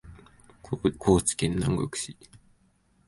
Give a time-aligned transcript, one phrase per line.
[0.97, 2.17] 高知県南国市